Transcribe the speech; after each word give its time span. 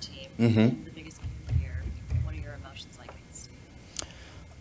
Team, 0.00 0.28
Mhm. 0.38 0.84
the 0.84 0.90
biggest 0.90 1.18
game 1.20 1.30
of 1.48 1.54
the 1.54 1.60
year. 1.60 1.82
What 2.24 2.34
are 2.34 2.38
your 2.38 2.54
emotions 2.54 2.96
like 2.98 3.10
against 3.10 3.46
it? 3.46 4.06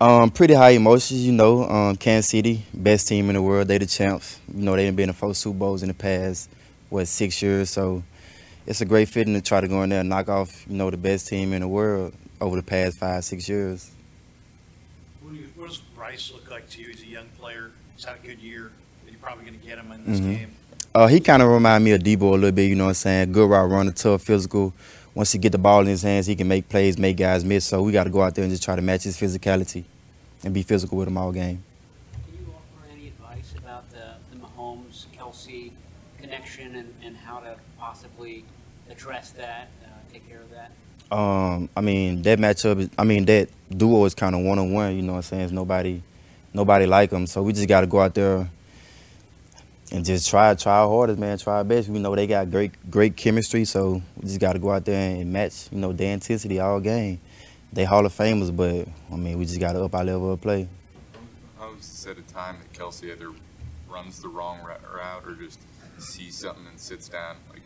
Um, 0.01 0.29
pretty 0.31 0.53
high 0.53 0.71
emotions, 0.71 1.25
you 1.25 1.31
know. 1.33 1.63
Um, 1.69 1.95
Kansas 1.95 2.29
City, 2.29 2.63
best 2.73 3.07
team 3.07 3.29
in 3.29 3.35
the 3.35 3.41
world. 3.41 3.67
They 3.67 3.77
the 3.77 3.85
champs. 3.85 4.39
You 4.53 4.63
know, 4.63 4.75
they've 4.75 4.95
been 4.95 5.09
in 5.09 5.13
four 5.15 5.33
Super 5.35 5.57
Bowls 5.57 5.81
in 5.81 5.87
the 5.89 5.93
past, 5.93 6.49
what, 6.89 7.07
six 7.07 7.41
years. 7.41 7.69
So 7.69 8.03
it's 8.67 8.81
a 8.81 8.85
great 8.85 9.09
feeling 9.09 9.33
to 9.33 9.41
try 9.41 9.61
to 9.61 9.67
go 9.67 9.81
in 9.83 9.89
there 9.89 10.01
and 10.01 10.09
knock 10.09 10.29
off, 10.29 10.65
you 10.67 10.75
know, 10.75 10.89
the 10.89 10.97
best 10.97 11.27
team 11.27 11.53
in 11.53 11.61
the 11.61 11.67
world 11.67 12.13
over 12.41 12.55
the 12.55 12.63
past 12.63 12.97
five, 12.97 13.23
six 13.25 13.49
years. 13.49 13.91
What, 15.21 15.33
do 15.33 15.39
you, 15.39 15.47
what 15.55 15.67
does 15.69 15.81
Rice 15.97 16.31
look 16.33 16.49
like 16.49 16.69
to 16.71 16.81
you? 16.81 16.87
He's 16.89 17.03
a 17.03 17.07
young 17.07 17.27
player. 17.37 17.71
He's 17.95 18.05
had 18.05 18.15
a 18.23 18.25
good 18.27 18.39
year. 18.39 18.71
You're 19.07 19.17
probably 19.21 19.45
going 19.45 19.59
to 19.59 19.65
get 19.65 19.77
him 19.77 19.91
in 19.91 20.05
this 20.05 20.19
Mhm. 20.21 20.37
game. 20.37 20.51
Uh, 20.95 21.07
he 21.07 21.19
kind 21.19 21.41
of 21.43 21.49
remind 21.49 21.83
me 21.83 21.91
of 21.91 22.01
Deebo 22.01 22.21
a 22.21 22.25
little 22.31 22.51
bit, 22.51 22.67
you 22.69 22.75
know 22.75 22.85
what 22.85 22.89
I'm 22.91 22.93
saying? 22.95 23.31
Good 23.31 23.47
route 23.49 23.69
runner, 23.69 23.91
tough, 23.91 24.23
physical. 24.23 24.73
Once 25.19 25.33
he 25.33 25.37
get 25.37 25.51
the 25.51 25.57
ball 25.57 25.81
in 25.81 25.87
his 25.87 26.01
hands, 26.01 26.27
he 26.27 26.33
can 26.33 26.47
make 26.47 26.69
plays, 26.69 26.97
make 26.97 27.17
guys 27.17 27.43
miss. 27.43 27.65
So 27.65 27.81
we 27.81 27.91
got 27.91 28.05
to 28.05 28.09
go 28.09 28.21
out 28.21 28.35
there 28.35 28.45
and 28.45 28.49
just 28.53 28.63
try 28.63 28.77
to 28.77 28.81
match 28.81 29.03
his 29.03 29.17
physicality 29.17 29.83
and 30.45 30.53
be 30.53 30.63
physical 30.63 30.97
with 30.97 31.09
him 31.09 31.17
all 31.17 31.33
game. 31.33 31.61
Can 32.13 32.39
you 32.39 32.53
offer 32.53 32.87
any 32.89 33.07
advice 33.07 33.53
about 33.57 33.89
the, 33.89 34.13
the 34.31 34.37
Mahomes 34.37 35.07
Kelce 35.13 35.73
connection 36.21 36.73
and, 36.73 36.93
and 37.03 37.17
how 37.17 37.39
to 37.41 37.57
possibly 37.77 38.45
address 38.89 39.31
that, 39.31 39.67
uh, 39.83 39.87
take 40.09 40.25
care 40.29 40.39
of 40.39 40.51
that? 40.51 40.71
Um, 41.13 41.67
I 41.75 41.81
mean 41.81 42.21
that 42.21 42.39
matchup. 42.39 42.79
Is, 42.79 42.89
I 42.97 43.03
mean 43.03 43.25
that 43.25 43.49
duo 43.69 44.05
is 44.05 44.15
kind 44.15 44.33
of 44.33 44.41
one 44.43 44.57
on 44.57 44.71
one. 44.71 44.95
You 44.95 45.01
know 45.01 45.11
what 45.11 45.17
I'm 45.17 45.23
saying? 45.23 45.43
It's 45.43 45.51
nobody, 45.51 46.01
nobody 46.53 46.85
like 46.85 47.09
them. 47.09 47.27
So 47.27 47.43
we 47.43 47.51
just 47.51 47.67
got 47.67 47.81
to 47.81 47.87
go 47.87 47.99
out 47.99 48.13
there 48.13 48.49
and 49.91 50.05
just 50.05 50.29
try, 50.29 50.53
try 50.55 50.83
hardest, 50.85 51.19
man. 51.19 51.37
Try 51.37 51.57
our 51.57 51.63
best. 51.63 51.89
We 51.89 51.99
know 51.99 52.15
they 52.15 52.27
got 52.27 52.51
great, 52.51 52.71
great 52.89 53.15
chemistry. 53.15 53.65
So 53.65 54.01
we 54.17 54.23
just 54.23 54.39
got 54.39 54.53
to 54.53 54.59
go 54.59 54.71
out 54.71 54.85
there 54.85 55.15
and 55.15 55.31
match. 55.31 55.69
You 55.71 55.79
know 55.79 55.93
their 55.93 56.13
intensity 56.13 56.59
all 56.59 56.79
game. 56.79 57.19
They 57.71 57.85
Hall 57.85 58.05
of 58.05 58.13
Famers, 58.13 58.55
but 58.55 58.87
I 59.11 59.15
mean 59.15 59.37
we 59.37 59.45
just 59.45 59.59
got 59.59 59.73
to 59.73 59.83
up 59.83 59.95
our 59.95 60.03
level 60.03 60.33
of 60.33 60.41
play. 60.41 60.67
I 61.59 61.67
was 61.67 61.85
said 61.85 62.17
a 62.17 62.21
time 62.33 62.57
that 62.59 62.77
Kelce 62.77 63.03
either 63.11 63.31
runs 63.89 64.21
the 64.21 64.27
wrong 64.27 64.59
route 64.63 65.23
or 65.25 65.33
just 65.35 65.59
sees 65.97 66.37
something 66.37 66.65
and 66.67 66.79
sits 66.79 67.09
down. 67.09 67.35
Like, 67.51 67.61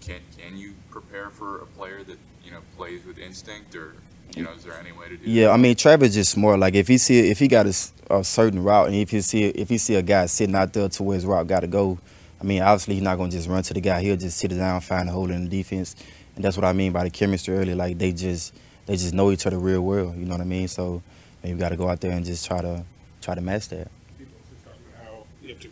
can 0.00 0.20
can 0.36 0.56
you 0.56 0.74
prepare 0.90 1.30
for 1.30 1.58
a 1.58 1.66
player 1.66 2.02
that 2.04 2.18
you 2.44 2.50
know 2.50 2.60
plays 2.76 3.04
with 3.04 3.18
instinct, 3.18 3.74
or 3.74 3.94
you 4.36 4.44
know, 4.44 4.52
is 4.52 4.64
there 4.64 4.74
any 4.74 4.92
way 4.92 5.08
to 5.08 5.16
do? 5.16 5.30
Yeah, 5.30 5.46
that? 5.46 5.54
I 5.54 5.56
mean 5.56 5.74
Travis 5.76 6.14
just 6.14 6.36
more 6.36 6.56
Like 6.56 6.74
if 6.74 6.88
he 6.88 6.98
see 6.98 7.30
if 7.30 7.38
he 7.38 7.48
got 7.48 7.66
a 7.66 8.24
certain 8.24 8.62
route, 8.62 8.86
and 8.86 8.96
if 8.96 9.10
he 9.10 9.20
see 9.20 9.44
if 9.44 9.68
he 9.68 9.78
see 9.78 9.94
a 9.94 10.02
guy 10.02 10.26
sitting 10.26 10.54
out 10.54 10.72
there 10.72 10.88
to 10.88 11.02
where 11.02 11.14
his 11.14 11.26
route 11.26 11.46
got 11.46 11.60
to 11.60 11.66
go, 11.66 11.98
I 12.40 12.44
mean 12.44 12.62
obviously 12.62 12.94
he's 12.94 13.02
not 13.02 13.16
gonna 13.18 13.30
just 13.30 13.48
run 13.48 13.62
to 13.62 13.74
the 13.74 13.80
guy. 13.80 14.00
He'll 14.02 14.16
just 14.16 14.38
sit 14.38 14.48
down, 14.48 14.80
find 14.80 15.08
a 15.08 15.12
hole 15.12 15.30
in 15.30 15.44
the 15.44 15.50
defense, 15.50 15.96
and 16.36 16.44
that's 16.44 16.56
what 16.56 16.64
I 16.64 16.72
mean 16.72 16.92
by 16.92 17.04
the 17.04 17.10
chemistry 17.10 17.56
early. 17.56 17.74
Like 17.74 17.98
they 17.98 18.12
just 18.12 18.54
they 18.86 18.96
just 18.96 19.14
know 19.14 19.30
each 19.30 19.46
other 19.46 19.58
real 19.58 19.82
well. 19.82 20.14
You 20.16 20.24
know 20.24 20.32
what 20.32 20.40
I 20.40 20.44
mean? 20.44 20.68
So 20.68 21.02
man, 21.42 21.52
you 21.52 21.58
got 21.58 21.70
to 21.70 21.76
go 21.76 21.88
out 21.88 22.00
there 22.00 22.12
and 22.12 22.24
just 22.24 22.46
try 22.46 22.60
to 22.60 22.84
try 23.20 23.34
to 23.34 23.40
match 23.40 23.68
that. 23.68 23.90
People 24.18 24.34
also 24.38 24.54
talking 24.64 24.82
about 24.92 25.04
how 25.12 25.24
you 25.42 25.48
have 25.50 25.60
to 25.60 25.70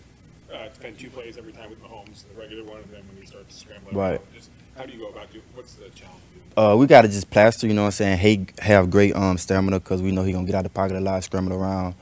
uh, 0.69 0.75
defend 0.75 0.99
two 0.99 1.11
plays 1.11 1.37
every 1.37 1.53
time 1.53 1.71
with 1.71 1.83
Mahomes, 1.83 2.25
the 2.29 2.41
regular 2.41 2.65
one, 2.65 2.81
and 2.81 2.93
then 2.93 3.03
when 3.09 3.19
you 3.19 3.27
start 3.27 3.49
to 3.49 3.55
scramble. 3.55 3.93
Right. 3.93 4.21
Just 4.35 4.51
how 4.77 4.87
do 4.87 4.93
you 4.93 4.99
go 4.99 5.09
about 5.09 5.33
doing? 5.33 5.45
What's 5.55 5.75
the 5.75 5.89
challenge? 5.91 6.23
Uh, 6.57 6.77
we 6.77 6.87
got 6.87 7.03
to 7.03 7.09
just 7.09 7.31
plaster, 7.31 7.67
you 7.67 7.75
know 7.75 7.83
what 7.83 7.87
I'm 7.89 7.93
saying? 7.93 8.19
He 8.19 8.47
have 8.61 8.91
great 8.91 9.15
um 9.15 9.39
stamina 9.39 9.81
because 9.81 10.03
we 10.03 10.11
know 10.13 10.23
he 10.23 10.33
gonna 10.33 10.47
get 10.47 10.55
out 10.55 10.65
the 10.65 10.71
pocket 10.71 10.97
a 10.97 11.01
lot, 11.01 11.23
scramble 11.25 11.55
around. 11.55 11.95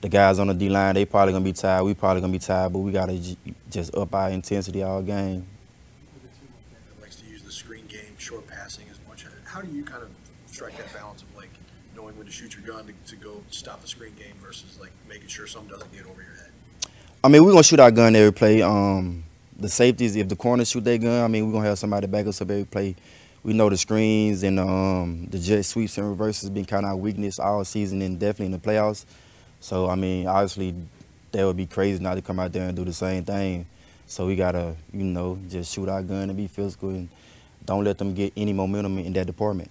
The 0.00 0.08
guys 0.08 0.38
on 0.38 0.46
the 0.46 0.54
D 0.54 0.68
line, 0.68 0.94
they 0.94 1.04
probably 1.04 1.32
gonna 1.32 1.44
be 1.44 1.52
tired. 1.52 1.84
We 1.84 1.94
probably 1.94 2.20
gonna 2.20 2.32
be 2.32 2.38
tired, 2.38 2.72
but 2.72 2.78
we 2.80 2.92
gotta 2.92 3.18
j- 3.18 3.36
just 3.70 3.94
up 3.94 4.14
our 4.14 4.30
intensity 4.30 4.82
all 4.82 5.02
game. 5.02 5.46
that 6.94 7.02
likes 7.02 7.16
to 7.16 7.26
use 7.26 7.42
the 7.42 7.52
screen 7.52 7.86
game, 7.86 8.16
short 8.16 8.46
passing 8.46 8.86
as 8.90 8.98
much. 9.08 9.26
How 9.44 9.60
do 9.60 9.70
you 9.70 9.84
kind 9.84 10.02
of 10.04 10.10
strike 10.46 10.76
that 10.76 10.92
balance 10.94 11.22
of 11.22 11.34
like 11.36 11.50
knowing 11.96 12.16
when 12.16 12.26
to 12.26 12.32
shoot 12.32 12.54
your 12.54 12.62
gun 12.74 12.86
to, 12.86 13.10
to 13.10 13.16
go 13.16 13.42
stop 13.50 13.82
the 13.82 13.88
screen 13.88 14.14
game 14.14 14.34
versus 14.40 14.78
like 14.80 14.92
making 15.08 15.28
sure 15.28 15.46
something 15.46 15.70
doesn't 15.70 15.92
get 15.92 16.06
over 16.06 16.22
your 16.22 16.34
head? 16.34 16.52
I 17.22 17.26
mean, 17.26 17.44
we're 17.44 17.50
gonna 17.50 17.64
shoot 17.64 17.80
our 17.80 17.90
gun 17.90 18.14
every 18.14 18.32
play. 18.32 18.62
Um, 18.62 19.24
the 19.58 19.68
safeties, 19.68 20.14
if 20.14 20.28
the 20.28 20.36
corners 20.36 20.70
shoot 20.70 20.84
their 20.84 20.98
gun, 20.98 21.24
I 21.24 21.26
mean, 21.26 21.46
we're 21.46 21.52
gonna 21.52 21.68
have 21.68 21.78
somebody 21.78 22.06
back 22.06 22.26
us 22.26 22.40
up 22.40 22.48
every 22.48 22.64
play. 22.64 22.94
We 23.42 23.54
know 23.54 23.68
the 23.68 23.76
screens 23.76 24.44
and 24.44 24.60
um, 24.60 25.26
the 25.28 25.38
jet 25.38 25.64
sweeps 25.64 25.98
and 25.98 26.08
reverses 26.08 26.48
been 26.48 26.64
kind 26.64 26.84
of 26.84 26.90
our 26.90 26.96
weakness 26.96 27.40
all 27.40 27.64
season 27.64 28.02
and 28.02 28.20
definitely 28.20 28.46
in 28.46 28.52
the 28.52 28.58
playoffs. 28.58 29.04
So 29.58 29.88
I 29.88 29.96
mean, 29.96 30.28
obviously, 30.28 30.76
that 31.32 31.44
would 31.44 31.56
be 31.56 31.66
crazy 31.66 32.00
not 32.00 32.14
to 32.14 32.22
come 32.22 32.38
out 32.38 32.52
there 32.52 32.68
and 32.68 32.76
do 32.76 32.84
the 32.84 32.92
same 32.92 33.24
thing. 33.24 33.66
So 34.06 34.24
we 34.26 34.36
gotta, 34.36 34.76
you 34.92 35.02
know, 35.02 35.40
just 35.48 35.74
shoot 35.74 35.88
our 35.88 36.04
gun 36.04 36.30
and 36.30 36.36
be 36.36 36.46
physical 36.46 36.90
and 36.90 37.08
don't 37.64 37.82
let 37.82 37.98
them 37.98 38.14
get 38.14 38.32
any 38.36 38.52
momentum 38.52 38.96
in 38.98 39.12
that 39.14 39.26
department. 39.26 39.70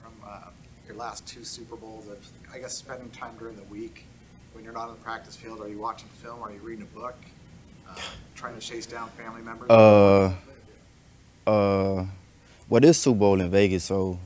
from 0.00 0.12
uh, 0.24 0.50
your 0.86 0.96
last 0.96 1.26
two 1.26 1.42
Super 1.42 1.74
Bowls 1.74 2.06
I 2.52 2.58
guess, 2.58 2.76
spending 2.76 3.10
time 3.10 3.34
during 3.38 3.56
the 3.56 3.64
week 3.64 4.04
when 4.52 4.64
you're 4.64 4.72
not 4.72 4.88
on 4.88 4.94
the 4.94 5.02
practice 5.02 5.36
field? 5.36 5.60
Are 5.60 5.68
you 5.68 5.78
watching 5.78 6.08
film? 6.08 6.42
Are 6.42 6.52
you 6.52 6.60
reading 6.60 6.82
a 6.82 6.98
book? 6.98 7.14
Uh, 7.88 7.94
trying 8.34 8.54
to 8.54 8.60
chase 8.60 8.86
down 8.86 9.08
family 9.10 9.42
members? 9.42 9.70
Uh, 9.70 10.32
uh, 11.46 12.04
well, 12.68 12.80
this 12.80 12.98
Super 12.98 13.18
Bowl 13.18 13.40
in 13.40 13.50
Vegas, 13.50 13.84
so 13.84 14.18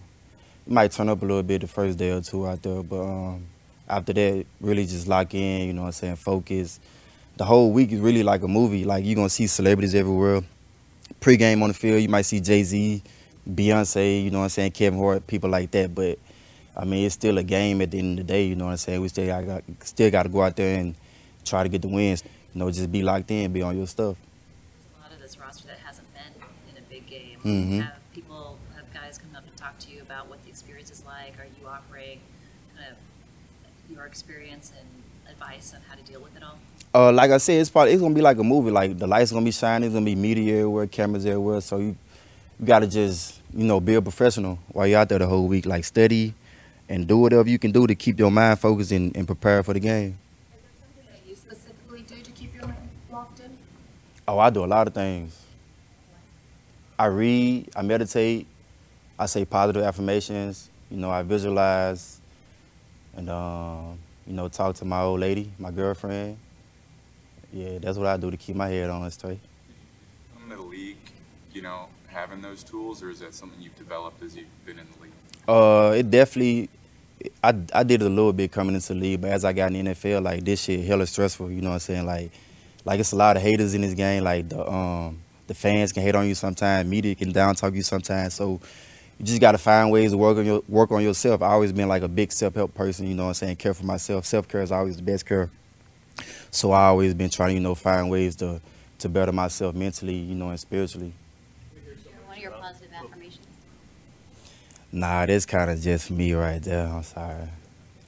it 0.66 0.72
might 0.72 0.92
turn 0.92 1.08
up 1.08 1.22
a 1.22 1.24
little 1.24 1.42
bit 1.42 1.60
the 1.60 1.66
first 1.66 1.98
day 1.98 2.10
or 2.10 2.20
two 2.20 2.46
out 2.46 2.62
there, 2.62 2.82
but 2.82 3.02
um, 3.02 3.46
after 3.88 4.12
that, 4.12 4.46
really 4.60 4.84
just 4.86 5.06
lock 5.06 5.34
in. 5.34 5.68
You 5.68 5.72
know 5.72 5.82
what 5.82 5.88
I'm 5.88 5.92
saying? 5.92 6.16
Focus. 6.16 6.80
The 7.36 7.44
whole 7.44 7.70
week 7.72 7.92
is 7.92 8.00
really 8.00 8.22
like 8.22 8.42
a 8.42 8.48
movie. 8.48 8.84
Like 8.84 9.04
you're 9.04 9.16
gonna 9.16 9.28
see 9.28 9.46
celebrities 9.46 9.94
everywhere. 9.94 10.42
Pre-game 11.20 11.62
on 11.62 11.68
the 11.68 11.74
field, 11.74 12.02
you 12.02 12.08
might 12.08 12.22
see 12.22 12.40
Jay 12.40 12.62
Z, 12.62 13.02
Beyonce. 13.48 14.24
You 14.24 14.30
know 14.30 14.38
what 14.38 14.44
I'm 14.44 14.50
saying? 14.50 14.72
Kevin 14.72 14.98
Hart, 14.98 15.26
people 15.26 15.50
like 15.50 15.70
that. 15.72 15.94
But 15.94 16.18
I 16.76 16.84
mean, 16.84 17.06
it's 17.06 17.14
still 17.14 17.38
a 17.38 17.42
game 17.42 17.80
at 17.82 17.90
the 17.90 17.98
end 17.98 18.18
of 18.18 18.26
the 18.26 18.32
day. 18.32 18.44
You 18.46 18.56
know 18.56 18.66
what 18.66 18.72
I'm 18.72 18.76
saying? 18.78 19.00
We 19.00 19.08
still 19.08 19.26
got 19.42 19.62
still 19.82 20.10
got 20.10 20.24
to 20.24 20.28
go 20.28 20.42
out 20.42 20.56
there 20.56 20.78
and 20.78 20.94
try 21.44 21.62
to 21.62 21.68
get 21.68 21.82
the 21.82 21.88
wins. 21.88 22.24
You 22.52 22.60
know, 22.60 22.70
just 22.70 22.90
be 22.90 23.02
locked 23.02 23.30
in, 23.30 23.52
be 23.52 23.62
on 23.62 23.76
your 23.76 23.86
stuff. 23.86 24.16
There's 24.16 24.88
a 24.98 25.02
lot 25.02 25.12
of 25.12 25.20
this 25.20 25.38
roster 25.38 25.68
that 25.68 25.78
hasn't 25.78 26.06
been 26.14 26.42
in 26.70 26.82
a 26.82 26.86
big 26.88 27.06
game. 27.06 27.38
Mhm. 27.44 27.82
Have 27.84 28.12
people, 28.12 28.58
have 28.76 28.92
guys 28.92 29.18
come 29.18 29.34
up 29.36 29.44
and 29.46 29.56
talk 29.56 29.78
to 29.80 29.90
you 29.90 30.02
about 30.02 30.28
what 30.28 30.42
the 30.44 30.50
experience 30.50 30.90
is 30.90 31.04
like? 31.04 31.38
Are 31.38 31.46
you 31.60 31.66
offering 31.68 32.20
kind 32.76 32.88
of 32.90 32.96
your 33.94 34.06
experience 34.06 34.72
and 34.78 34.88
advice 35.30 35.74
on 35.74 35.80
how 35.88 35.94
to 35.94 36.02
deal 36.02 36.20
with 36.20 36.36
it 36.36 36.42
all? 36.42 36.58
Uh, 36.94 37.12
like 37.12 37.30
I 37.30 37.38
said, 37.38 37.60
it's 37.60 37.70
probably 37.70 37.92
it's 37.92 38.02
gonna 38.02 38.14
be 38.14 38.20
like 38.20 38.38
a 38.38 38.44
movie. 38.44 38.70
Like 38.70 38.98
the 38.98 39.06
lights 39.06 39.32
gonna 39.32 39.44
be 39.44 39.50
shining, 39.50 39.86
it's 39.86 39.94
gonna 39.94 40.04
be 40.06 40.14
media 40.14 40.58
everywhere, 40.60 40.86
cameras 40.86 41.26
everywhere. 41.26 41.60
So 41.60 41.78
you 41.78 41.96
you 42.60 42.66
gotta 42.66 42.86
just 42.86 43.40
you 43.52 43.64
know 43.64 43.80
be 43.80 43.94
a 43.94 44.02
professional 44.02 44.58
while 44.68 44.86
you're 44.86 45.00
out 45.00 45.08
there 45.08 45.18
the 45.18 45.26
whole 45.26 45.46
week. 45.48 45.66
Like 45.66 45.84
study 45.84 46.34
and 46.88 47.06
do 47.06 47.18
whatever 47.18 47.48
you 47.48 47.58
can 47.58 47.72
do 47.72 47.86
to 47.86 47.94
keep 47.94 48.18
your 48.18 48.30
mind 48.30 48.58
focused 48.58 48.92
and, 48.92 49.16
and 49.16 49.26
prepare 49.26 49.62
for 49.62 49.72
the 49.72 49.80
game. 49.80 50.18
that 50.96 51.20
you 51.26 51.34
specifically 51.34 52.02
do 52.02 52.16
to 52.16 52.30
keep 52.32 52.54
your 52.54 52.66
mind 52.66 52.88
locked 53.10 53.40
in? 53.40 53.56
Oh, 54.28 54.38
I 54.38 54.50
do 54.50 54.64
a 54.64 54.66
lot 54.66 54.86
of 54.86 54.94
things. 54.94 55.40
I 56.98 57.06
read, 57.06 57.70
I 57.74 57.82
meditate, 57.82 58.46
I 59.18 59.26
say 59.26 59.44
positive 59.44 59.82
affirmations. 59.82 60.70
You 60.90 60.98
know, 60.98 61.10
I 61.10 61.22
visualize, 61.22 62.20
and 63.16 63.28
um, 63.28 63.98
you 64.26 64.34
know, 64.34 64.48
talk 64.48 64.76
to 64.76 64.84
my 64.84 65.00
old 65.00 65.20
lady, 65.20 65.50
my 65.58 65.70
girlfriend. 65.70 66.38
Yeah, 67.52 67.78
that's 67.78 67.96
what 67.98 68.06
I 68.06 68.16
do 68.16 68.30
to 68.30 68.36
keep 68.36 68.56
my 68.56 68.68
head 68.68 68.90
on 68.90 69.08
straight. 69.10 69.40
I'm 70.36 70.50
in 70.50 70.58
the 70.58 70.64
league. 70.64 70.96
you 71.52 71.62
know, 71.62 71.86
having 72.08 72.42
those 72.42 72.62
tools, 72.64 73.02
or 73.02 73.10
is 73.10 73.20
that 73.20 73.34
something 73.34 73.60
you've 73.60 73.76
developed 73.76 74.22
as 74.22 74.36
you've 74.36 74.46
been 74.66 74.78
in 74.78 74.86
the 74.96 75.02
league? 75.02 75.12
Uh, 75.46 75.94
it 75.96 76.10
definitely. 76.10 76.68
I, 77.42 77.54
I 77.72 77.82
did 77.84 78.02
it 78.02 78.06
a 78.06 78.08
little 78.10 78.32
bit 78.34 78.52
coming 78.52 78.74
into 78.74 78.88
the 78.92 79.00
league, 79.00 79.20
but 79.22 79.30
as 79.30 79.44
I 79.44 79.52
got 79.52 79.72
in 79.72 79.84
the 79.84 79.92
NFL, 79.92 80.22
like 80.22 80.44
this 80.44 80.62
shit 80.62 80.84
hella 80.84 81.06
stressful. 81.06 81.50
You 81.50 81.62
know 81.62 81.68
what 81.70 81.74
I'm 81.74 81.80
saying? 81.80 82.06
Like, 82.06 82.32
like 82.84 83.00
it's 83.00 83.12
a 83.12 83.16
lot 83.16 83.36
of 83.36 83.42
haters 83.42 83.74
in 83.74 83.80
this 83.80 83.94
game. 83.94 84.24
Like 84.24 84.48
the 84.48 84.68
um 84.70 85.18
the 85.46 85.54
fans 85.54 85.92
can 85.92 86.02
hate 86.02 86.14
on 86.14 86.26
you 86.26 86.34
sometimes, 86.34 86.88
media 86.88 87.14
can 87.14 87.32
down 87.32 87.54
talk 87.54 87.74
you 87.74 87.82
sometimes. 87.82 88.34
So 88.34 88.60
you 89.18 89.26
just 89.26 89.40
gotta 89.40 89.58
find 89.58 89.90
ways 89.90 90.10
to 90.12 90.18
work 90.18 90.36
on 90.38 90.44
your 90.44 90.62
work 90.68 90.90
on 90.92 91.02
yourself. 91.02 91.42
I 91.42 91.48
always 91.48 91.72
been 91.72 91.88
like 91.88 92.02
a 92.02 92.08
big 92.08 92.32
self 92.32 92.54
help 92.54 92.74
person. 92.74 93.06
You 93.06 93.14
know 93.14 93.24
what 93.24 93.28
I'm 93.30 93.34
saying? 93.34 93.56
Care 93.56 93.74
for 93.74 93.86
myself. 93.86 94.26
Self 94.26 94.48
care 94.48 94.62
is 94.62 94.72
always 94.72 94.96
the 94.96 95.02
best 95.02 95.24
care. 95.26 95.50
So 96.50 96.72
I 96.72 96.84
always 96.86 97.14
been 97.14 97.30
trying 97.30 97.50
to 97.50 97.54
you 97.54 97.60
know 97.60 97.74
find 97.74 98.10
ways 98.10 98.36
to 98.36 98.60
to 99.00 99.08
better 99.08 99.32
myself 99.32 99.74
mentally, 99.74 100.14
you 100.14 100.34
know, 100.34 100.50
and 100.50 100.60
spiritually. 100.60 101.12
One 102.26 102.36
of 102.36 102.42
your 102.42 102.52
positive 102.52 102.90
affirmations. 102.92 103.46
Nah, 104.94 105.26
that's 105.26 105.44
kind 105.44 105.72
of 105.72 105.80
just 105.80 106.08
me 106.12 106.34
right 106.34 106.62
there. 106.62 106.86
I'm 106.86 107.02
sorry. 107.02 107.48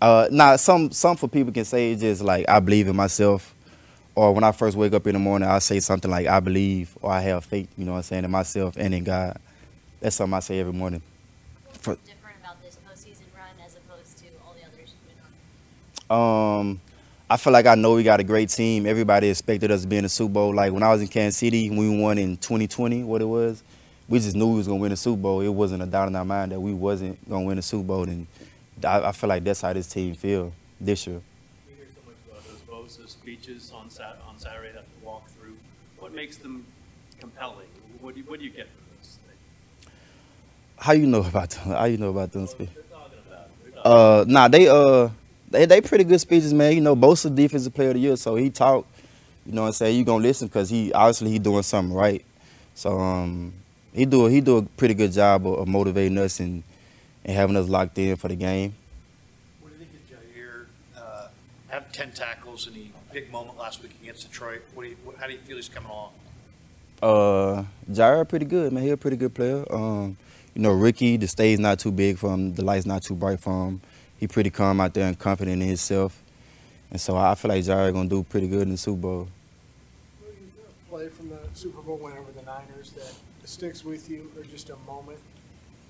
Uh, 0.01 0.29
nah, 0.31 0.55
some 0.55 0.93
some 0.93 1.17
for 1.17 1.27
people 1.27 1.53
can 1.53 1.65
say 1.65 1.91
it's 1.91 2.01
just 2.01 2.23
like 2.23 2.49
I 2.49 2.61
believe 2.61 2.87
in 2.87 2.95
myself, 2.95 3.57
or 4.15 4.33
when 4.33 4.45
I 4.45 4.53
first 4.53 4.77
wake 4.77 4.93
up 4.93 5.05
in 5.09 5.15
the 5.15 5.19
morning, 5.19 5.49
I 5.49 5.59
say 5.59 5.81
something 5.81 6.09
like 6.09 6.29
I 6.29 6.39
believe 6.39 6.97
or 7.03 7.11
I 7.11 7.23
have 7.23 7.45
faith. 7.45 7.69
You 7.77 7.87
know 7.87 7.93
what 7.93 7.99
I'm 7.99 8.03
saying 8.05 8.25
in 8.25 8.31
myself 8.31 8.77
and 8.77 8.95
in 8.95 9.03
God. 9.03 9.37
That's 10.01 10.15
something 10.15 10.35
I 10.35 10.39
say 10.39 10.61
every 10.61 10.75
morning. 10.75 11.03
For, 11.73 11.97
Different 11.97 12.37
about 12.41 12.63
this 12.63 12.79
postseason 12.89 13.35
run 13.35 13.67
as 13.67 13.75
opposed 13.75 14.19
to 14.19 14.27
all 14.47 14.55
the 14.55 14.65
others 14.65 14.95
you've 14.95 15.09
been 15.09 16.15
on. 16.17 16.61
Um, 16.61 16.81
I 17.29 17.37
feel 17.37 17.53
like 17.53 17.67
I 17.67 17.75
know 17.75 17.95
we 17.95 18.05
got 18.05 18.21
a 18.21 18.25
great 18.25 18.51
team. 18.51 18.87
Everybody 18.87 19.29
expected 19.29 19.73
us 19.73 19.83
to 19.83 19.89
be 19.89 19.97
in 19.97 20.05
the 20.05 20.09
Super 20.09 20.35
Bowl. 20.35 20.55
Like 20.55 20.73
when 20.73 20.85
I 20.85 20.93
was 20.93 21.03
in 21.03 21.09
Kansas 21.09 21.37
City, 21.37 21.69
we 21.69 21.89
won 22.01 22.17
in 22.17 22.37
2020, 22.37 23.03
what 23.03 23.23
it 23.23 23.25
was. 23.25 23.65
We 24.09 24.19
just 24.21 24.37
knew 24.37 24.49
we 24.49 24.57
was 24.57 24.69
gonna 24.69 24.81
win 24.81 24.91
the 24.91 24.97
Super 24.97 25.21
Bowl. 25.21 25.41
It 25.41 25.49
wasn't 25.49 25.83
a 25.83 25.87
doubt 25.87 26.09
in 26.09 26.17
our 26.17 26.25
mind 26.25 26.53
that 26.53 26.61
we 26.61 26.73
wasn't 26.73 27.29
gonna 27.29 27.45
win 27.45 27.57
the 27.57 27.63
Super 27.63 27.85
Bowl. 27.85 28.09
And 28.09 28.27
I, 28.85 29.09
I 29.09 29.13
feel 29.13 29.29
like 29.29 29.43
that's 29.45 29.61
how 29.63 29.73
this 29.73 29.89
team 29.89 30.15
feel 30.15 30.53
this 30.81 31.07
year. 31.07 31.21
We 31.67 31.75
hear 31.75 31.87
so 31.95 32.01
much 32.07 32.17
about 32.31 32.45
those 32.49 33.05
Bosa 33.05 33.09
speeches 33.09 33.73
on 33.75 33.91
Sat 33.91 34.19
on 34.29 34.39
Saturday 34.39 34.73
that 34.73 34.85
we 35.01 35.07
walk 35.07 35.29
through. 35.31 35.57
What 35.99 36.15
makes 36.15 36.37
them 36.37 36.65
compelling? 37.19 37.67
What 38.01 38.15
do 38.15 38.21
you, 38.21 38.27
what 38.27 38.39
do 38.39 38.45
you 38.45 38.53
get 38.53 38.69
from 38.69 38.85
those 38.97 39.19
things? 39.27 39.93
How 40.79 40.93
you 40.93 41.07
know 41.07 41.21
about 41.25 41.51
them? 41.51 41.73
How 41.73 41.85
you 41.87 41.97
know 41.97 42.11
about 42.11 42.33
them 42.33 42.47
speeches? 42.47 42.77
Uh, 43.85 44.25
nah, 44.27 44.49
they 44.49 44.69
uh, 44.69 45.09
they 45.51 45.65
they 45.65 45.81
pretty 45.81 46.05
good 46.05 46.21
speeches, 46.21 46.53
man. 46.53 46.75
You 46.75 46.81
know, 46.81 46.97
Bosa 46.97 47.35
defensive 47.35 47.73
player 47.73 47.89
of 47.89 47.95
the 47.95 48.01
year, 48.01 48.17
so 48.17 48.35
he 48.35 48.51
talk. 48.51 48.87
You 49.45 49.53
know 49.53 49.63
what 49.63 49.69
I'm 49.69 49.73
saying? 49.75 49.97
You 49.97 50.05
gonna 50.05 50.23
listen 50.23 50.49
because 50.49 50.69
he 50.71 50.93
obviously 50.93 51.31
he 51.31 51.39
doing 51.39 51.63
something 51.63 51.95
right. 51.95 52.25
So 52.75 52.99
um, 52.99 53.53
he 53.97 54.05
do 54.05 54.27
he 54.27 54.41
do 54.41 54.59
a 54.59 54.63
pretty 54.63 54.95
good 54.95 55.13
job 55.13 55.47
of, 55.47 55.61
of 55.61 55.69
motivating 55.69 56.19
us 56.19 56.39
and 56.39 56.63
and 57.27 57.37
having 57.37 57.57
us 57.57 57.69
locked 57.69 57.99
in 57.99 58.17
for 58.17 58.29
the 58.29 58.37
game. 58.37 58.75
What 59.61 59.73
do 59.73 59.79
you 59.81 59.87
think 59.87 60.11
of 60.13 60.35
Ji'Ayir? 60.35 60.67
Uh, 60.97 61.29
had 61.69 61.93
10 61.93 62.13
tackles 62.13 62.69
in 62.69 62.75
the 62.75 62.87
big 63.13 63.31
moment 63.33 63.59
last 63.59 63.83
week 63.83 63.93
against 64.01 64.31
Detroit. 64.31 64.63
What 64.75 64.85
do 64.85 64.91
you, 64.91 64.97
what, 65.03 65.17
how 65.17 65.27
do 65.27 65.33
you 65.33 65.41
feel 65.41 65.57
he's 65.57 65.69
coming 65.69 65.91
along? 65.91 66.13
Uh, 67.03 67.65
Ji'Ayir 67.91 68.29
pretty 68.29 68.47
good, 68.47 68.73
man. 68.73 68.85
He 68.85 68.91
a 68.91 68.97
pretty 68.97 69.17
good 69.17 69.35
player. 69.35 69.65
Um, 69.73 70.17
you 70.55 70.63
know, 70.63 70.71
Ricky, 70.71 71.17
the 71.17 71.27
stage 71.27 71.59
not 71.59 71.81
too 71.81 71.91
big 71.91 72.17
for 72.17 72.33
him, 72.33 72.55
the 72.55 72.65
light's 72.65 72.87
not 72.87 73.03
too 73.03 73.15
bright 73.15 73.41
for 73.41 73.69
him. 73.69 73.81
He 74.19 74.29
pretty 74.29 74.51
calm 74.51 74.81
out 74.81 74.95
there 74.95 75.07
and 75.07 75.19
confident 75.19 75.61
in 75.61 75.69
himself. 75.69 76.23
And 76.91 77.01
so 77.01 77.17
I 77.17 77.35
feel 77.35 77.49
like 77.49 77.65
Ji'Ayir 77.65 77.93
gonna 77.93 78.09
do 78.09 78.23
pretty 78.23 78.47
good 78.47 78.63
in 78.63 78.71
the 78.71 78.77
Super 78.77 79.01
Bowl. 79.01 79.29
play 80.89 81.09
from 81.09 81.29
the 81.29 81.39
Super 81.55 81.83
Bowl 81.83 81.97
win 81.97 82.17
over 82.17 82.31
the 82.31 82.43
Niners 82.43 82.93
that 82.93 83.13
sticks 83.47 83.85
with 83.85 84.09
you, 84.11 84.31
or 84.37 84.43
just 84.45 84.71
a 84.71 84.77
moment 84.87 85.19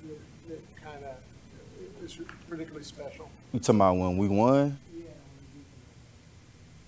that, 0.05 0.19
that 0.49 0.77
kind 0.85 1.05
of 1.05 2.05
is 2.05 2.19
particularly 2.49 2.85
special? 2.85 3.29
You 3.53 3.61
talking 3.61 3.77
about 3.77 3.97
when 3.97 4.17
we 4.17 4.29
won? 4.29 4.79
Yeah. 4.97 5.05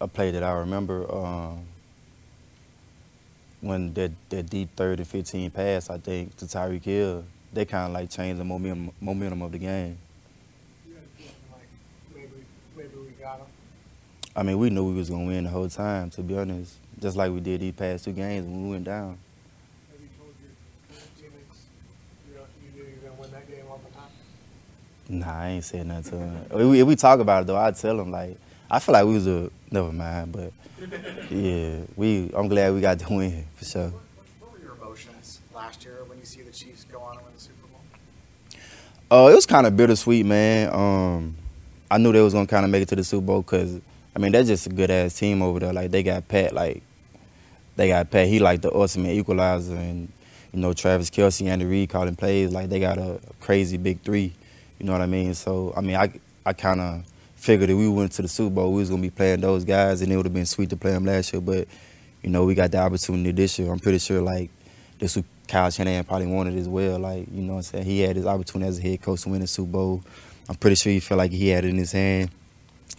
A 0.00 0.08
play 0.08 0.30
that 0.30 0.42
I 0.42 0.52
remember 0.52 1.10
um, 1.12 1.60
when 3.60 3.92
that, 3.94 4.12
that 4.30 4.48
deep 4.50 4.70
third 4.76 4.98
and 4.98 5.08
15 5.08 5.50
pass, 5.50 5.90
I 5.90 5.98
think, 5.98 6.36
to 6.36 6.44
Tyreek 6.44 6.84
Hill, 6.84 7.24
they 7.52 7.64
kind 7.64 7.86
of 7.86 7.92
like 7.92 8.10
changed 8.10 8.40
the 8.40 8.44
momentum, 8.44 8.92
momentum 9.00 9.42
of 9.42 9.52
the 9.52 9.58
game. 9.58 9.98
You 10.86 10.94
had 10.94 11.02
a 11.02 11.16
feeling 11.16 11.34
like 11.52 11.68
maybe, 12.14 12.44
maybe 12.76 12.96
we 13.00 13.12
got 13.22 13.38
him. 13.38 13.46
I 14.36 14.42
mean, 14.42 14.58
we 14.58 14.70
knew 14.70 14.84
we 14.84 14.94
was 14.94 15.10
gonna 15.10 15.24
win 15.24 15.44
the 15.44 15.50
whole 15.50 15.68
time, 15.68 16.10
to 16.10 16.22
be 16.22 16.36
honest. 16.38 16.74
Just 17.00 17.16
like 17.16 17.32
we 17.32 17.40
did 17.40 17.60
these 17.60 17.72
past 17.72 18.04
two 18.04 18.12
games 18.12 18.46
when 18.46 18.64
we 18.64 18.70
went 18.70 18.84
down. 18.84 19.18
Have 19.90 20.00
you 20.00 20.08
told 20.18 20.34
your 20.42 20.50
teammates 21.16 21.66
you, 22.28 22.36
know, 22.36 22.44
you 22.62 22.70
knew 22.82 22.88
you 22.88 22.96
were 22.96 23.08
going 23.08 23.16
to 23.16 23.22
win 23.22 23.30
that 23.32 23.48
game 23.48 23.64
all 23.70 23.80
the 23.84 23.96
time? 23.96 24.10
Nah, 25.08 25.40
I 25.40 25.48
ain't 25.48 25.64
saying 25.64 25.88
nothing 25.88 26.12
to 26.12 26.18
him. 26.18 26.74
If 26.76 26.86
we, 26.86 26.94
talk 26.94 27.20
about 27.20 27.42
it 27.42 27.46
though, 27.46 27.56
I'd 27.56 27.76
tell 27.76 27.98
him 27.98 28.10
like 28.10 28.36
I 28.70 28.78
feel 28.78 28.92
like 28.92 29.06
we 29.06 29.14
was 29.14 29.26
a 29.26 29.50
never 29.70 29.90
mind, 29.90 30.32
but 30.32 30.52
yeah, 31.30 31.80
we 31.96 32.30
I'm 32.36 32.48
glad 32.48 32.74
we 32.74 32.82
got 32.82 32.98
the 32.98 33.06
win 33.14 33.46
for 33.56 33.64
sure. 33.64 33.92
What 34.38 34.52
were 34.52 34.58
your 34.58 34.74
emotions 34.74 35.40
last 35.54 35.82
year 35.82 36.04
when 36.06 36.18
you 36.18 36.26
see 36.26 36.42
the 36.42 36.52
Chiefs 36.52 36.84
go 36.84 37.00
on 37.00 37.16
and 37.16 37.24
win 37.24 37.34
the 37.34 37.40
Super 37.40 37.66
Bowl? 37.68 39.26
Uh, 39.26 39.32
it 39.32 39.34
was 39.34 39.46
kind 39.46 39.66
of 39.66 39.76
bittersweet, 39.78 40.26
man. 40.26 40.74
Um, 40.74 41.36
I 41.90 41.96
knew 41.96 42.12
they 42.12 42.20
was 42.20 42.34
gonna 42.34 42.46
kind 42.46 42.66
of 42.66 42.70
make 42.70 42.82
it 42.82 42.88
to 42.88 42.96
the 42.96 43.04
Super 43.04 43.24
Bowl 43.24 43.40
because 43.40 43.80
I 44.14 44.18
mean 44.18 44.32
that's 44.32 44.48
just 44.48 44.66
a 44.66 44.70
good 44.70 44.90
ass 44.90 45.14
team 45.14 45.40
over 45.40 45.58
there. 45.58 45.72
Like 45.72 45.90
they 45.90 46.02
got 46.02 46.28
Pat, 46.28 46.52
like 46.52 46.82
they 47.76 47.88
got 47.88 48.10
Pat. 48.10 48.28
He 48.28 48.40
like 48.40 48.60
the 48.60 48.74
ultimate 48.74 49.12
equalizer, 49.12 49.74
and 49.74 50.12
you 50.52 50.60
know 50.60 50.74
Travis 50.74 51.08
Kelce, 51.08 51.48
Andy 51.48 51.64
Reid 51.64 51.88
calling 51.88 52.14
plays. 52.14 52.52
Like 52.52 52.68
they 52.68 52.78
got 52.78 52.98
a 52.98 53.20
crazy 53.40 53.78
big 53.78 54.02
three. 54.02 54.34
You 54.78 54.86
know 54.86 54.92
what 54.92 55.02
I 55.02 55.06
mean? 55.06 55.34
So 55.34 55.72
I 55.76 55.80
mean 55.80 55.96
I 55.96 56.12
I 56.44 56.52
kind 56.52 56.80
of 56.80 57.04
figured 57.36 57.70
if 57.70 57.76
we 57.76 57.88
went 57.88 58.12
to 58.12 58.22
the 58.22 58.28
Super 58.28 58.54
Bowl, 58.54 58.72
we 58.72 58.80
was 58.80 58.90
gonna 58.90 59.02
be 59.02 59.10
playing 59.10 59.40
those 59.40 59.64
guys, 59.64 60.02
and 60.02 60.12
it 60.12 60.16
would 60.16 60.26
have 60.26 60.34
been 60.34 60.46
sweet 60.46 60.70
to 60.70 60.76
play 60.76 60.92
them 60.92 61.04
last 61.04 61.32
year. 61.32 61.40
But 61.40 61.68
you 62.22 62.30
know 62.30 62.44
we 62.44 62.54
got 62.54 62.70
the 62.70 62.78
opportunity 62.78 63.32
this 63.32 63.58
year. 63.58 63.70
I'm 63.70 63.78
pretty 63.78 63.98
sure 63.98 64.20
like 64.20 64.50
this 64.98 65.16
what 65.16 65.24
Kyle 65.46 65.70
Shanahan 65.70 66.04
probably 66.04 66.26
wanted 66.26 66.56
as 66.56 66.68
well. 66.68 66.98
Like 66.98 67.26
you 67.32 67.42
know 67.42 67.54
what 67.54 67.58
I'm 67.58 67.62
saying? 67.62 67.84
He 67.84 68.00
had 68.00 68.16
his 68.16 68.26
opportunity 68.26 68.68
as 68.68 68.78
a 68.78 68.82
head 68.82 69.02
coach 69.02 69.22
to 69.22 69.30
win 69.30 69.40
the 69.40 69.46
Super 69.46 69.72
Bowl. 69.72 70.02
I'm 70.48 70.56
pretty 70.56 70.76
sure 70.76 70.92
he 70.92 71.00
felt 71.00 71.18
like 71.18 71.32
he 71.32 71.48
had 71.48 71.64
it 71.64 71.68
in 71.68 71.76
his 71.76 71.92
hand. 71.92 72.30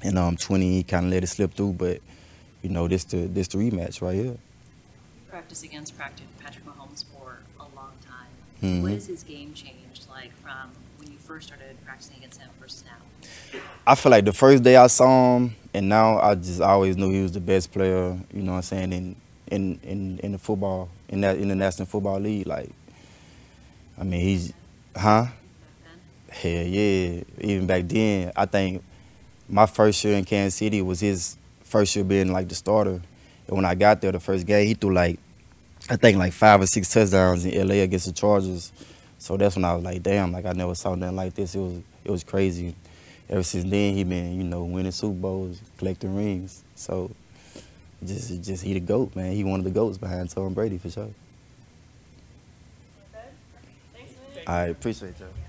And 0.04 0.18
um, 0.18 0.38
20, 0.38 0.72
he 0.72 0.84
kind 0.84 1.08
of 1.08 1.12
let 1.12 1.24
it 1.24 1.28
slip 1.28 1.54
through. 1.54 1.74
But 1.74 2.02
you 2.62 2.70
know 2.70 2.88
this 2.88 3.04
the 3.06 3.28
this 3.28 3.48
the 3.48 3.58
rematch 3.58 4.02
right 4.02 4.16
here. 4.16 4.38
Practice 5.30 5.64
against 5.64 5.98
Patrick 5.98 6.28
Patrick 6.40 6.66
Mahomes 6.66 7.06
for 7.06 7.40
a 7.60 7.64
long 7.76 7.94
time. 8.06 8.09
Mhm. 8.62 8.82
What 8.82 8.92
has 8.92 9.08
his 9.08 9.24
game 9.24 9.54
changed 9.54 10.08
like 10.10 10.32
from 10.42 10.72
when 10.98 11.12
you 11.12 11.18
first 11.18 11.48
started 11.48 11.78
practicing 11.86 12.18
against 12.18 12.40
him 12.40 12.50
versus 12.60 12.84
now? 12.86 13.60
I 13.88 13.96
feel 13.96 14.12
like 14.12 14.26
the 14.26 14.34
first 14.34 14.64
day 14.64 14.76
I 14.76 14.88
saw 14.88 15.38
him, 15.38 15.56
and 15.74 15.90
now 15.90 16.20
I 16.20 16.36
just 16.36 16.62
always 16.62 16.98
knew 16.98 17.12
he 17.12 17.22
was 17.22 17.32
the 17.32 17.40
best 17.40 17.72
player. 17.72 18.18
You 18.34 18.44
know 18.44 18.52
what 18.54 18.58
I'm 18.58 18.64
saying 18.64 18.94
in 18.94 19.16
in 19.50 19.80
in, 19.84 20.20
in 20.20 20.32
the 20.34 20.38
football 20.38 20.90
in 21.08 21.22
that 21.22 21.38
in 21.38 21.48
the 21.48 21.56
National 21.56 21.86
Football 21.88 22.20
League. 22.20 22.48
Like, 22.48 22.70
I 23.98 24.04
mean, 24.04 24.22
he's 24.22 24.54
huh? 24.96 25.28
Hell 26.30 26.64
yeah! 26.66 27.24
Even 27.42 27.66
back 27.66 27.88
then, 27.88 28.32
I 28.36 28.46
think 28.46 28.84
my 29.48 29.66
first 29.66 30.04
year 30.04 30.16
in 30.18 30.26
Kansas 30.26 30.56
City 30.56 30.82
was 30.82 31.00
his 31.00 31.38
first 31.64 31.96
year 31.96 32.06
being 32.06 32.32
like 32.32 32.48
the 32.50 32.56
starter. 32.56 33.02
And 33.48 33.56
when 33.56 33.66
I 33.66 33.74
got 33.74 34.02
there, 34.02 34.12
the 34.12 34.20
first 34.20 34.46
game, 34.46 34.68
he 34.68 34.76
threw 34.76 34.94
like 34.94 35.20
I 35.90 35.96
think 35.96 36.18
like 36.18 36.34
five 36.34 36.62
or 36.62 36.68
six 36.68 36.94
touchdowns 36.94 37.46
in 37.46 37.68
LA 37.68 37.76
against 37.76 38.06
the 38.06 38.12
Chargers. 38.12 38.72
So 39.18 39.38
that's 39.38 39.56
when 39.56 39.66
I 39.66 39.74
was 39.74 39.84
like, 39.84 40.04
damn, 40.04 40.32
like 40.32 40.46
I 40.46 40.54
never 40.54 40.76
saw 40.76 40.96
nothing 40.96 41.16
like 41.16 41.34
this. 41.34 41.56
It 41.56 41.60
was 41.60 41.82
it 42.06 42.12
was 42.12 42.24
crazy. 42.24 42.76
Ever 43.30 43.44
since 43.44 43.70
then, 43.70 43.94
he 43.96 44.04
been 44.04 44.38
you 44.38 44.44
know 44.44 44.64
winning 44.64 44.92
Super 44.92 45.16
Bowls, 45.16 45.62
collecting 45.78 46.16
rings. 46.16 46.64
So 46.76 47.12
just 48.06 48.42
just 48.44 48.64
he 48.64 48.74
the 48.74 48.80
goat, 48.80 49.16
man. 49.16 49.34
He 49.34 49.44
one 49.44 49.60
of 49.60 49.64
the 49.64 49.72
goats 49.72 49.98
behind 49.98 50.30
Tom 50.30 50.54
Brady 50.54 50.78
for 50.78 50.90
sure. 50.90 51.10
I 54.48 54.64
appreciate 54.66 55.18
that. 55.20 55.49